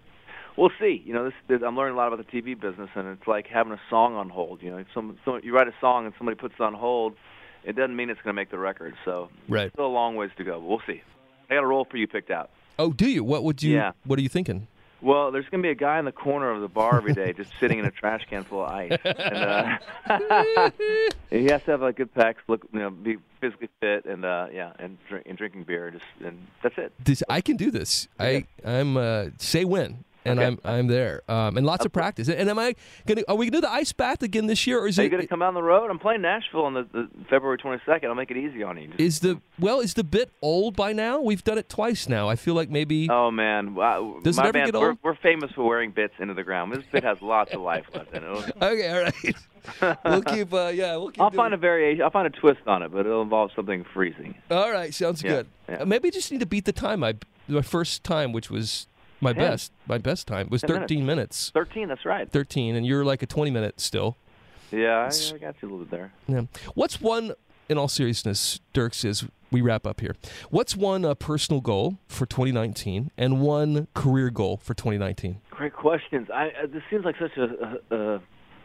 we'll 0.57 0.71
see. 0.79 1.01
You 1.05 1.13
know, 1.13 1.25
this, 1.25 1.33
this 1.47 1.61
I'm 1.65 1.75
learning 1.75 1.95
a 1.95 1.97
lot 1.97 2.11
about 2.11 2.25
the 2.25 2.31
TV 2.41 2.59
business, 2.59 2.89
and 2.95 3.07
it's 3.07 3.27
like 3.27 3.47
having 3.47 3.73
a 3.73 3.81
song 3.89 4.15
on 4.15 4.29
hold. 4.29 4.61
You 4.61 4.71
know, 4.71 4.77
if 4.77 4.87
some, 4.93 5.17
some 5.25 5.39
you 5.43 5.53
write 5.53 5.67
a 5.67 5.73
song 5.81 6.05
and 6.05 6.13
somebody 6.17 6.35
puts 6.37 6.55
it 6.59 6.61
on 6.63 6.73
hold, 6.73 7.15
it 7.63 7.75
doesn't 7.75 7.95
mean 7.95 8.09
it's 8.09 8.21
going 8.21 8.33
to 8.35 8.39
make 8.39 8.49
the 8.51 8.57
record. 8.59 8.93
So 9.03 9.29
Right. 9.49 9.71
still 9.73 9.87
a 9.87 9.87
long 9.87 10.15
ways 10.15 10.31
to 10.37 10.43
go. 10.43 10.59
But 10.59 10.67
we'll 10.67 10.81
see. 10.87 11.01
I 11.49 11.55
got 11.55 11.63
a 11.63 11.67
role 11.67 11.85
for 11.89 11.97
you 11.97 12.07
picked 12.07 12.31
out. 12.31 12.49
Oh, 12.79 12.91
do 12.93 13.09
you? 13.09 13.23
What 13.23 13.43
would 13.43 13.63
you? 13.63 13.73
Yeah. 13.75 13.91
What 14.05 14.19
are 14.19 14.21
you 14.21 14.29
thinking? 14.29 14.67
Well, 15.01 15.31
there's 15.31 15.47
going 15.49 15.61
to 15.61 15.67
be 15.67 15.71
a 15.71 15.75
guy 15.75 15.99
in 15.99 16.05
the 16.05 16.11
corner 16.11 16.51
of 16.51 16.61
the 16.61 16.67
bar 16.67 16.97
every 16.97 17.13
day, 17.13 17.33
just 17.33 17.51
sitting 17.59 17.79
in 17.79 17.85
a 17.85 17.91
trash 17.91 18.25
can 18.29 18.43
full 18.43 18.63
of 18.63 18.71
ice. 18.71 18.97
And, 19.03 19.79
uh, 20.07 20.69
he 21.29 21.45
has 21.45 21.63
to 21.63 21.71
have 21.71 21.81
like 21.81 21.97
good 21.97 22.13
pecs, 22.13 22.37
look, 22.47 22.67
you 22.73 22.79
know, 22.79 22.89
be 22.89 23.17
physically 23.39 23.69
fit, 23.79 24.05
and 24.05 24.25
uh, 24.25 24.47
yeah, 24.51 24.73
and 24.79 24.97
drink, 25.07 25.25
and 25.27 25.37
drinking 25.37 25.63
beer. 25.63 25.91
Just 25.91 26.05
and 26.23 26.47
that's 26.63 26.77
it. 26.77 26.93
This 27.03 27.21
I 27.29 27.41
can 27.41 27.57
do 27.57 27.69
this. 27.69 28.07
I 28.19 28.45
I'm 28.65 28.97
uh, 28.97 29.25
say 29.37 29.65
when. 29.65 30.03
And 30.27 30.39
Okay. 30.39 30.47
I'm 30.47 30.59
I'm 30.63 30.87
there, 30.87 31.21
um, 31.27 31.57
and 31.57 31.65
lots 31.65 31.85
of 31.85 31.91
practice. 31.91 32.27
And 32.29 32.49
am 32.49 32.59
I 32.59 32.75
gonna? 33.05 33.23
Are 33.27 33.35
we 33.35 33.45
gonna 33.49 33.57
do 33.57 33.67
the 33.67 33.71
ice 33.71 33.91
bath 33.93 34.21
again 34.23 34.47
this 34.47 34.67
year, 34.67 34.79
or 34.79 34.87
is 34.87 34.99
Are 34.99 35.01
it? 35.01 35.05
you 35.05 35.09
going 35.11 35.21
to 35.21 35.27
come 35.27 35.41
on 35.41 35.53
the 35.53 35.63
road? 35.63 35.89
I'm 35.89 35.99
playing 35.99 36.21
Nashville 36.21 36.65
on 36.65 36.73
the, 36.73 36.87
the 36.91 37.07
February 37.29 37.57
22nd. 37.57 38.05
I'll 38.05 38.15
make 38.15 38.31
it 38.31 38.37
easy 38.37 38.63
on 38.63 38.77
you. 38.77 38.87
Just- 38.89 38.99
Is 38.99 39.19
the 39.21 39.41
well? 39.59 39.79
Is 39.79 39.93
the 39.93 40.03
bit 40.03 40.31
old 40.41 40.75
by 40.75 40.93
now? 40.93 41.21
We've 41.21 41.43
done 41.43 41.57
it 41.57 41.69
twice 41.69 42.07
now. 42.09 42.27
I 42.29 42.35
feel 42.35 42.53
like 42.53 42.69
maybe. 42.69 43.09
Oh 43.09 43.31
man, 43.31 43.73
wow. 43.75 44.19
Does 44.23 44.37
it 44.37 44.41
ever 44.43 44.53
band, 44.53 44.71
get 44.71 44.79
we're, 44.79 44.89
old? 44.89 44.97
we're 45.03 45.15
famous 45.15 45.51
for 45.53 45.63
wearing 45.65 45.91
bits 45.91 46.13
into 46.19 46.33
the 46.33 46.43
ground. 46.43 46.73
This 46.73 46.83
bit 46.91 47.03
has 47.03 47.21
lots 47.21 47.53
of 47.53 47.61
life 47.61 47.85
left 47.93 48.13
in 48.13 48.23
it. 48.23 48.53
Okay, 48.61 48.89
all 48.89 49.03
right. 49.03 49.97
we'll 50.05 50.21
keep. 50.23 50.53
Uh, 50.53 50.67
yeah, 50.67 50.95
we'll 50.97 51.09
keep. 51.11 51.21
I'll 51.21 51.31
find 51.31 51.53
a 51.53 51.57
variation. 51.57 52.01
I'll 52.01 52.09
find 52.11 52.27
a 52.27 52.29
twist 52.39 52.61
on 52.67 52.83
it, 52.83 52.91
but 52.91 53.05
it'll 53.05 53.21
involve 53.21 53.51
something 53.55 53.85
freezing. 53.93 54.35
All 54.51 54.71
right, 54.71 54.93
sounds 54.93 55.21
Yeah, 55.23 55.29
good. 55.29 55.47
yeah. 55.69 55.83
Maybe 55.83 56.07
I 56.07 56.11
just 56.11 56.31
need 56.31 56.39
to 56.41 56.45
beat 56.45 56.65
the 56.65 56.71
time. 56.73 57.03
I 57.03 57.15
my 57.49 57.61
first 57.61 58.03
time, 58.03 58.33
which 58.33 58.49
was 58.49 58.87
my 59.21 59.33
Ten. 59.33 59.41
best. 59.43 59.71
My 59.87 59.97
best 59.97 60.27
time 60.27 60.47
was 60.49 60.61
Ten 60.61 60.71
minutes. 60.71 60.89
13 60.91 61.05
minutes. 61.05 61.51
13. 61.53 61.87
That's 61.87 62.05
right. 62.05 62.31
13, 62.31 62.75
and 62.75 62.85
you're 62.85 63.05
like 63.05 63.21
a 63.21 63.25
20 63.25 63.51
minute 63.51 63.79
still. 63.79 64.17
Yeah, 64.71 65.09
I, 65.09 65.35
I 65.35 65.37
got 65.37 65.55
you 65.61 65.69
a 65.69 65.71
little 65.71 65.79
bit 65.79 65.91
there. 65.91 66.11
Yeah. 66.27 66.41
What's 66.75 66.99
one, 66.99 67.33
in 67.69 67.77
all 67.77 67.87
seriousness, 67.87 68.59
Dierks, 68.73 69.05
is 69.05 69.25
we 69.49 69.61
wrap 69.61 69.87
up 69.87 70.01
here, 70.01 70.15
what's 70.49 70.75
one 70.75 71.05
uh, 71.05 71.13
personal 71.15 71.61
goal 71.61 71.97
for 72.07 72.25
2019 72.25 73.11
and 73.17 73.41
one 73.41 73.87
career 73.93 74.29
goal 74.29 74.57
for 74.57 74.73
2019? 74.73 75.39
Great 75.51 75.73
questions. 75.73 76.27
I 76.33 76.47
uh, 76.47 76.67
this 76.67 76.83
seems 76.89 77.05
like 77.05 77.15
such 77.17 77.37
a, 77.37 77.43
a, 77.43 77.95
a 77.95 78.13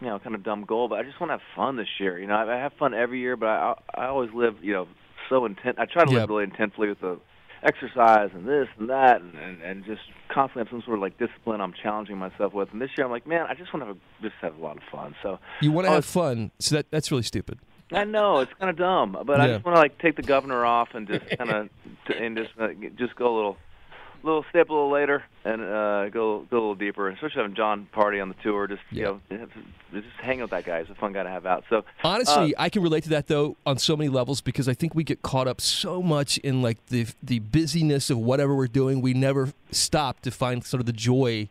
you 0.01 0.09
know 0.09 0.19
kind 0.19 0.35
of 0.35 0.43
dumb 0.43 0.65
goal, 0.65 0.89
but 0.89 0.99
I 0.99 1.05
just 1.05 1.21
want 1.21 1.31
to 1.31 1.35
have 1.35 1.43
fun 1.55 1.77
this 1.77 1.87
year. 2.01 2.19
You 2.19 2.27
know, 2.27 2.35
I, 2.35 2.57
I 2.57 2.59
have 2.59 2.73
fun 2.81 2.95
every 2.95 3.21
year, 3.21 3.37
but 3.37 3.49
I 3.49 3.75
I 3.95 4.07
always 4.07 4.31
live 4.35 4.57
you 4.61 4.73
know 4.73 4.89
so 5.29 5.47
intent. 5.47 5.79
I 5.79 5.87
try 5.87 6.05
to 6.05 6.11
Yep. 6.11 6.21
live 6.21 6.29
really 6.29 6.45
intensely 6.45 6.89
with 6.89 7.01
the 7.01 7.19
exercise 7.63 8.31
and 8.35 8.47
this 8.47 8.69
and 8.79 8.89
that, 8.91 9.21
and, 9.21 9.35
and 9.35 9.63
and 9.63 9.85
just 9.85 10.01
constantly 10.29 10.61
have 10.65 10.71
some 10.71 10.83
sort 10.83 10.99
of 10.99 11.03
like 11.03 11.19
discipline 11.19 11.61
I'm 11.61 11.73
challenging 11.83 12.19
myself 12.19 12.53
with. 12.53 12.69
And 12.73 12.81
this 12.81 12.91
year 12.97 13.05
I'm 13.07 13.11
like, 13.13 13.27
man, 13.27 13.47
I 13.49 13.55
just 13.55 13.73
want 13.73 13.83
to 13.83 13.89
have 13.89 13.97
a, 13.97 14.23
just 14.23 14.35
have 14.41 14.59
a 14.59 14.63
lot 14.63 14.77
of 14.77 14.83
fun. 14.91 15.15
So 15.23 15.39
You 15.61 15.73
want 15.73 15.87
to 15.87 15.91
Oh, 15.93 15.95
have 15.95 16.05
fun, 16.05 16.51
so 16.59 16.77
that 16.77 16.91
that's 16.91 17.11
really 17.11 17.23
stupid. 17.23 17.59
I 17.93 18.05
know 18.05 18.39
it's 18.41 18.53
kind 18.59 18.71
of 18.71 18.77
dumb, 18.77 19.19
but 19.27 19.39
I 19.41 19.49
just 19.49 19.65
want 19.67 19.77
to 19.77 19.81
like 19.81 19.99
take 19.99 20.17
the 20.17 20.23
governor 20.23 20.65
off 20.65 20.89
and 20.95 21.07
just 21.07 21.29
kind 21.39 21.51
of 21.51 21.69
and 22.17 22.37
just 22.37 22.51
uh, 22.59 22.69
just 22.97 23.15
go 23.17 23.35
a 23.35 23.37
little 23.37 23.57
little 24.23 24.45
stay 24.51 24.61
up 24.61 24.71
a 24.71 24.73
little 24.73 24.91
later 24.91 25.25
and 25.45 25.63
uh, 25.63 26.09
go 26.09 26.47
go 26.51 26.57
a 26.57 26.61
little 26.61 26.75
deeper. 26.75 27.09
Especially 27.09 27.43
having 27.43 27.55
Jon 27.55 27.89
Pardi 27.95 28.21
on 28.21 28.29
the 28.29 28.35
tour, 28.43 28.67
just 28.67 28.83
you 28.91 29.05
know, 29.05 29.21
just 29.93 30.07
hanging 30.21 30.43
with 30.43 30.51
that 30.51 30.65
guy 30.65 30.79
It's 30.79 30.91
a 30.91 30.95
fun 30.95 31.13
guy 31.13 31.23
to 31.23 31.29
have 31.29 31.47
out. 31.47 31.65
So 31.69 31.85
Honestly, 32.05 32.55
uh, 32.55 32.63
I 32.63 32.69
can 32.69 32.83
relate 32.83 33.05
to 33.05 33.11
that 33.11 33.27
though 33.27 33.57
on 33.67 33.79
so 33.79 33.97
many 33.97 34.09
levels 34.09 34.41
because 34.41 34.69
I 34.69 34.75
think 34.75 34.95
we 34.95 35.05
get 35.05 35.23
caught 35.23 35.49
up 35.49 35.61
so 35.61 36.03
much 36.03 36.39
in 36.39 36.63
like 36.63 36.85
the 36.87 37.07
the 37.23 37.41
busyness 37.41 38.11
of 38.11 38.19
whatever 38.19 38.55
we're 38.55 38.67
doing. 38.67 39.01
We 39.01 39.15
never 39.15 39.53
stop 39.71 40.21
to 40.21 40.31
find 40.31 40.65
sort 40.65 40.81
of 40.81 40.87
the 40.87 40.93
joy 40.93 41.49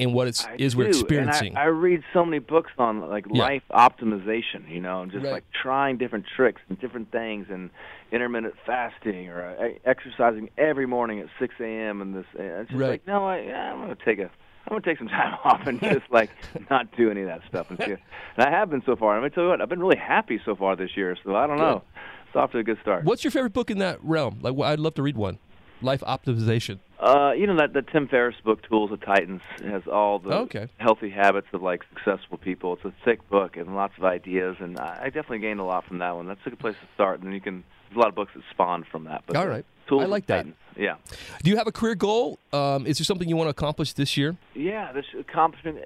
in 0.00 0.12
what 0.12 0.28
it's 0.28 0.44
I 0.44 0.56
is 0.58 0.74
we're 0.74 0.88
experiencing. 0.88 1.48
And 1.50 1.58
I, 1.58 1.62
I 1.62 1.66
read 1.66 2.02
so 2.12 2.24
many 2.24 2.38
books 2.38 2.70
on 2.78 3.00
like 3.08 3.26
Yeah. 3.30 3.42
life 3.42 3.62
optimization, 3.70 4.68
you 4.68 4.80
know, 4.80 5.02
and 5.02 5.12
just 5.12 5.24
Right. 5.24 5.32
like 5.32 5.44
trying 5.62 5.98
different 5.98 6.26
tricks 6.36 6.60
and 6.68 6.80
different 6.80 7.10
things, 7.12 7.46
and 7.50 7.70
intermittent 8.12 8.54
fasting 8.66 9.28
or 9.28 9.44
uh, 9.44 9.68
exercising 9.88 10.50
every 10.58 10.86
morning 10.86 11.20
at 11.20 11.26
6 11.38 11.54
a.m. 11.60 12.00
and 12.02 12.14
this. 12.14 12.26
And 12.38 12.46
it's 12.48 12.70
just 12.70 12.80
Right. 12.80 12.90
like, 12.90 13.06
no, 13.06 13.26
I, 13.26 13.40
yeah, 13.40 13.72
I'm 13.72 13.80
gonna 13.80 13.96
take 14.04 14.18
a. 14.18 14.30
I'm 14.66 14.76
gonna 14.76 14.82
take 14.82 14.98
some 14.98 15.08
time 15.08 15.36
off 15.44 15.66
and 15.66 15.80
just 15.80 16.10
like 16.10 16.30
not 16.70 16.94
do 16.96 17.10
any 17.10 17.22
of 17.22 17.26
that 17.28 17.40
stuff 17.48 17.70
and 17.70 17.78
see. 17.78 17.92
And 17.92 17.98
I 18.38 18.50
have 18.50 18.70
been 18.70 18.82
so 18.86 18.94
far. 18.96 19.14
I'm 19.14 19.20
gonna 19.20 19.30
tell 19.30 19.44
you 19.44 19.50
what, 19.50 19.60
I've 19.60 19.68
been 19.68 19.80
really 19.80 19.96
happy 19.96 20.40
so 20.44 20.54
far 20.54 20.76
this 20.76 20.96
year. 20.96 21.16
So 21.24 21.34
I 21.36 21.46
don't 21.46 21.58
know. 21.58 21.82
It's 22.26 22.36
off 22.36 22.52
to 22.52 22.58
a 22.58 22.62
good 22.62 22.78
start. 22.80 23.04
What's 23.04 23.24
your 23.24 23.30
favorite 23.32 23.52
book 23.52 23.70
in 23.70 23.78
that 23.78 23.98
realm? 24.04 24.38
Like, 24.40 24.56
wh- 24.56 24.62
I'd 24.66 24.78
love 24.78 24.94
to 24.94 25.02
read 25.02 25.16
one. 25.16 25.38
Life 25.82 26.02
optimization. 26.02 26.78
Uh, 27.00 27.32
you 27.32 27.46
know 27.46 27.56
that 27.56 27.72
the 27.72 27.80
Tim 27.80 28.06
Ferriss 28.08 28.36
book, 28.44 28.60
Tools 28.68 28.92
of 28.92 29.00
Titans, 29.00 29.40
has 29.64 29.82
all 29.90 30.18
the 30.18 30.32
Okay. 30.40 30.68
healthy 30.76 31.08
habits 31.08 31.46
of 31.54 31.62
like 31.62 31.82
successful 31.94 32.36
people. 32.36 32.74
It's 32.74 32.84
a 32.84 32.92
thick 33.04 33.26
book 33.30 33.56
and 33.56 33.74
lots 33.74 33.94
of 33.96 34.04
ideas, 34.04 34.56
and 34.60 34.78
I 34.78 34.98
I 35.02 35.04
definitely 35.06 35.38
gained 35.38 35.60
a 35.60 35.64
lot 35.64 35.86
from 35.86 35.98
that 35.98 36.14
one. 36.14 36.26
That's 36.26 36.40
a 36.44 36.50
good 36.50 36.58
place 36.58 36.76
to 36.80 36.88
start, 36.94 37.20
and 37.20 37.26
then 37.28 37.34
you 37.34 37.40
can. 37.40 37.64
There's 37.88 37.96
a 37.96 38.00
lot 38.00 38.08
of 38.08 38.14
books 38.14 38.32
that 38.34 38.42
spawn 38.50 38.84
from 38.84 39.04
that. 39.04 39.24
But 39.26 39.36
All 39.36 39.48
uh. 39.48 39.64
Tools 39.88 40.02
I 40.02 40.06
like 40.06 40.26
that. 40.26 40.36
Titans. 40.36 40.54
Yeah. 40.76 40.94
Do 41.42 41.50
you 41.50 41.56
have 41.56 41.66
a 41.66 41.72
career 41.72 41.94
goal? 41.96 42.38
Um, 42.52 42.86
is 42.86 42.98
there 42.98 43.04
something 43.04 43.28
you 43.28 43.34
want 43.36 43.46
to 43.46 43.50
accomplish 43.50 43.94
this 43.94 44.16
year? 44.16 44.36
Yeah, 44.54 44.92
this 44.92 45.06
accomplishment. 45.18 45.78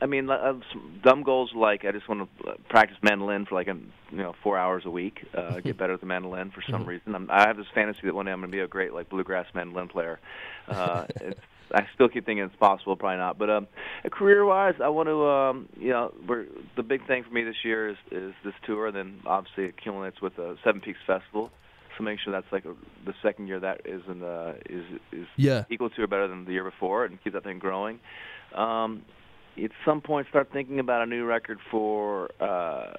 I 0.00 0.06
mean, 0.06 0.28
uh, 0.28 0.54
some 0.72 1.00
dumb 1.02 1.22
goals 1.22 1.52
like 1.54 1.84
I 1.84 1.92
just 1.92 2.08
want 2.08 2.28
to 2.44 2.54
practice 2.68 2.98
mandolin 3.02 3.46
for 3.46 3.54
like 3.54 3.66
you 3.66 3.82
know 4.10 4.34
four 4.42 4.58
hours 4.58 4.84
a 4.84 4.90
week, 4.90 5.24
uh, 5.34 5.60
get 5.64 5.78
better 5.78 5.94
at 5.94 6.00
the 6.00 6.06
mandolin 6.06 6.50
for 6.50 6.62
some 6.70 6.84
reason. 6.84 7.14
I'm, 7.14 7.30
I 7.30 7.46
have 7.46 7.56
this 7.56 7.66
fantasy 7.74 8.00
that 8.04 8.14
one 8.14 8.26
day 8.26 8.32
I'm 8.32 8.40
going 8.40 8.50
to 8.50 8.56
be 8.56 8.60
a 8.62 8.66
great 8.68 8.92
like 8.92 9.08
bluegrass 9.08 9.46
mandolin 9.54 9.88
player. 9.88 10.20
Uh, 10.68 11.06
it's, 11.20 11.40
I 11.72 11.86
still 11.94 12.08
keep 12.08 12.26
thinking 12.26 12.44
it's 12.44 12.54
possible, 12.56 12.94
probably 12.96 13.16
not. 13.16 13.38
But 13.38 13.50
um, 13.50 13.66
career-wise, 14.10 14.74
I 14.82 14.88
want 14.88 15.08
to 15.08 15.26
um, 15.26 15.68
you 15.78 15.90
know 15.90 16.12
we're, 16.28 16.46
the 16.76 16.82
big 16.82 17.06
thing 17.06 17.24
for 17.24 17.30
me 17.30 17.42
this 17.44 17.64
year 17.64 17.88
is 17.88 17.96
is 18.10 18.34
this 18.44 18.54
tour, 18.66 18.88
and 18.88 18.96
then 18.96 19.20
obviously 19.24 19.64
it 19.64 19.82
culminates 19.82 20.20
with 20.20 20.36
the 20.36 20.56
Seven 20.62 20.80
Peaks 20.80 21.00
Festival. 21.06 21.50
So 21.96 22.04
make 22.04 22.20
sure 22.20 22.30
that's 22.30 22.52
like 22.52 22.66
a, 22.66 22.74
the 23.06 23.14
second 23.22 23.46
year 23.46 23.58
that 23.60 23.80
is 23.86 24.02
in 24.08 24.20
the 24.20 24.56
is 24.68 24.84
is 25.10 25.26
Yeah. 25.36 25.64
equal 25.70 25.88
to 25.88 26.02
or 26.02 26.06
better 26.06 26.28
than 26.28 26.44
the 26.44 26.52
year 26.52 26.64
before, 26.64 27.06
and 27.06 27.22
keep 27.24 27.32
that 27.32 27.44
thing 27.44 27.58
growing. 27.58 27.98
Um, 28.54 29.02
at 29.62 29.70
some 29.84 30.00
point, 30.00 30.28
start 30.28 30.50
thinking 30.52 30.78
about 30.78 31.02
a 31.02 31.06
new 31.06 31.24
record 31.24 31.58
for 31.70 32.30
uh, 32.40 32.92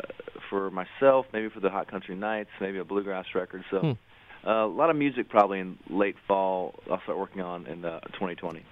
for 0.49 0.71
myself, 0.71 1.25
maybe 1.33 1.49
for 1.49 1.59
the 1.59 1.69
Hot 1.69 1.89
Country 1.89 2.15
Knights, 2.15 2.49
maybe 2.61 2.77
a 2.79 2.83
bluegrass 2.85 3.25
record. 3.35 3.63
So 3.69 3.79
Hmm. 3.79 4.47
uh, 4.49 4.65
a 4.65 4.67
lot 4.67 4.89
of 4.89 4.95
music 4.95 5.29
probably 5.29 5.59
in 5.59 5.77
late 5.89 6.15
fall. 6.27 6.75
I'll 6.89 7.01
start 7.01 7.17
working 7.17 7.41
on 7.41 7.67
in 7.67 7.83
uh, 7.85 7.99
2020. 8.13 8.63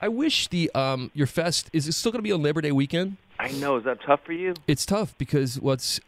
I 0.00 0.08
wish 0.08 0.48
the 0.48 0.70
um, 0.74 1.10
your 1.14 1.26
fest 1.26 1.70
is 1.72 1.88
it 1.88 1.92
still 1.92 2.12
going 2.12 2.18
to 2.18 2.22
be 2.22 2.32
on 2.32 2.42
Labor 2.42 2.60
Day 2.60 2.72
weekend? 2.72 3.16
I 3.38 3.50
know. 3.52 3.76
Is 3.76 3.84
that 3.84 3.98
tough 4.06 4.20
for 4.24 4.32
you? 4.32 4.54
It's 4.66 4.86
tough 4.86 5.16
because 5.18 5.60
what's 5.60 6.00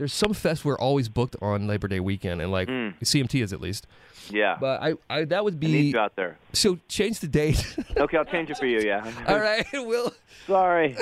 there's 0.00 0.14
some 0.14 0.32
fests 0.32 0.64
we're 0.64 0.78
always 0.78 1.10
booked 1.10 1.36
on 1.42 1.66
Labor 1.66 1.86
Day 1.86 2.00
weekend, 2.00 2.40
and 2.40 2.50
like 2.50 2.68
Mm. 2.68 2.98
CMT 3.00 3.42
is 3.42 3.52
at 3.52 3.60
least. 3.60 3.86
Yeah. 4.30 4.56
But 4.58 4.80
I, 4.82 4.94
I 5.10 5.24
that 5.26 5.44
would 5.44 5.54
I 5.54 5.66
need 5.66 5.70
be 5.72 5.78
you 5.90 5.98
out 5.98 6.16
there. 6.16 6.38
so 6.54 6.78
change 6.88 7.20
the 7.20 7.28
date. 7.28 7.62
Okay, 7.98 8.16
I'll 8.16 8.24
change 8.24 8.48
it 8.48 8.56
for 8.56 8.64
you. 8.66 8.80
Yeah. 8.80 9.04
All 9.28 9.38
right, 9.38 9.66
Will. 9.74 10.12
Sorry. 10.46 10.96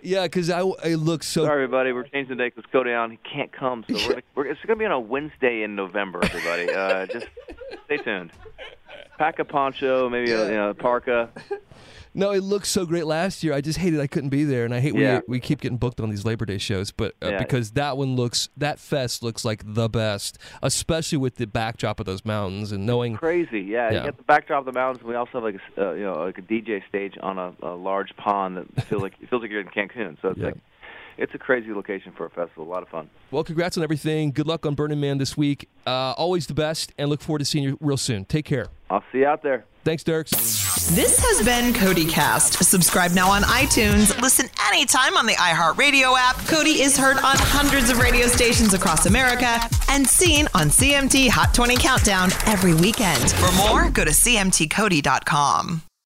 Yeah, 0.00 0.24
because 0.24 0.50
I 0.50 0.60
I 0.62 0.94
look 0.94 1.22
so. 1.22 1.44
Sorry, 1.44 1.62
everybody. 1.62 1.92
We're 1.92 2.02
changing 2.02 2.36
the 2.36 2.42
date 2.42 2.56
because 2.56 2.68
Cody 2.72 2.90
down. 2.90 3.12
he 3.12 3.18
can't 3.18 3.52
come, 3.52 3.84
so 3.88 3.94
we're, 4.08 4.22
we're 4.34 4.46
it's 4.46 4.60
going 4.66 4.76
to 4.76 4.82
be 4.82 4.84
on 4.84 4.90
a 4.90 4.98
Wednesday 4.98 5.62
in 5.62 5.76
November. 5.76 6.18
Everybody, 6.24 6.72
uh, 6.74 7.06
just 7.06 7.26
stay 7.84 7.98
tuned. 7.98 8.32
Pack 9.16 9.38
a 9.38 9.44
poncho, 9.44 10.08
maybe 10.08 10.32
a 10.32 10.46
you 10.48 10.54
know, 10.56 10.74
parka. 10.74 11.30
No, 12.14 12.32
it 12.32 12.42
looked 12.42 12.66
so 12.66 12.84
great 12.84 13.06
last 13.06 13.42
year. 13.42 13.54
I 13.54 13.60
just 13.62 13.78
hated 13.78 13.98
I 14.00 14.06
couldn't 14.06 14.28
be 14.30 14.44
there, 14.44 14.64
and 14.66 14.74
I 14.74 14.80
hate 14.80 14.94
Yeah. 14.94 15.20
we 15.26 15.32
we 15.36 15.40
keep 15.40 15.60
getting 15.62 15.78
booked 15.78 16.00
on 16.00 16.10
these 16.10 16.24
Labor 16.24 16.44
Day 16.44 16.58
shows. 16.58 16.90
But 16.92 17.14
uh, 17.22 17.30
Yeah. 17.30 17.38
because 17.38 17.70
that 17.72 17.96
one 17.96 18.16
looks 18.16 18.50
that 18.56 18.78
fest 18.78 19.22
looks 19.22 19.44
like 19.44 19.62
the 19.64 19.88
best, 19.88 20.38
especially 20.62 21.18
with 21.18 21.36
the 21.36 21.46
backdrop 21.46 22.00
of 22.00 22.06
those 22.06 22.24
mountains 22.24 22.70
and 22.72 22.84
knowing. 22.84 23.16
Crazy, 23.16 23.60
yeah. 23.60 23.90
Yeah. 23.90 23.98
You 24.00 24.04
got 24.10 24.16
the 24.18 24.22
backdrop 24.24 24.60
of 24.66 24.74
the 24.74 24.78
mountains. 24.78 25.02
We 25.04 25.14
also 25.14 25.30
have 25.34 25.42
like 25.44 25.56
a 25.78 25.88
uh, 25.88 25.92
you 25.94 26.02
know 26.04 26.14
like 26.24 26.38
a 26.38 26.42
DJ 26.42 26.82
stage 26.88 27.14
on 27.22 27.38
a, 27.38 27.54
a 27.62 27.74
large 27.74 28.14
pond 28.16 28.56
that 28.58 28.84
feels 28.86 29.02
like 29.02 29.14
it 29.20 29.30
feels 29.30 29.40
like 29.42 29.50
you're 29.50 29.60
in 29.60 29.68
Cancun. 29.68 30.16
So 30.20 30.28
it's 30.28 30.38
Yeah. 30.38 30.46
like 30.46 30.56
it's 31.18 31.34
a 31.34 31.38
crazy 31.38 31.72
location 31.72 32.12
for 32.16 32.24
a 32.26 32.30
festival. 32.30 32.64
A 32.64 32.70
lot 32.70 32.82
of 32.82 32.88
fun. 32.88 33.08
Well, 33.30 33.44
congrats 33.44 33.76
on 33.76 33.84
everything. 33.84 34.32
Good 34.32 34.46
luck 34.46 34.64
on 34.66 34.74
Burning 34.74 34.98
Man 35.00 35.18
this 35.18 35.36
week. 35.36 35.68
Uh, 35.86 36.12
always 36.16 36.46
the 36.46 36.54
best, 36.54 36.92
and 36.98 37.10
look 37.10 37.20
forward 37.20 37.40
to 37.40 37.44
seeing 37.44 37.64
you 37.64 37.76
real 37.80 37.96
soon. 37.98 38.24
Take 38.24 38.46
care. 38.46 38.66
I'll 38.92 39.02
see 39.10 39.20
you 39.20 39.26
out 39.26 39.42
there. 39.42 39.64
Thanks, 39.84 40.04
Dierks. 40.04 40.30
This 40.94 41.18
has 41.18 41.44
been 41.44 41.72
Cody 41.72 42.04
Cast. 42.04 42.62
Subscribe 42.62 43.12
now 43.12 43.30
on 43.30 43.40
iTunes. 43.42 44.20
Listen 44.20 44.46
anytime 44.68 45.16
on 45.16 45.24
the 45.24 45.32
iHeartRadio 45.32 46.14
app. 46.16 46.36
Cody 46.46 46.82
is 46.82 46.96
heard 46.96 47.16
on 47.16 47.36
hundreds 47.38 47.88
of 47.88 47.98
radio 47.98 48.26
stations 48.26 48.74
across 48.74 49.06
America 49.06 49.58
and 49.88 50.06
seen 50.06 50.46
on 50.54 50.68
CMT 50.68 51.30
Hot 51.30 51.54
20 51.54 51.76
Countdown 51.78 52.30
every 52.46 52.74
weekend. 52.74 53.32
For 53.32 53.50
more, 53.56 53.88
go 53.90 54.04
to 54.04 54.10
CMTCody.com. 54.10 55.82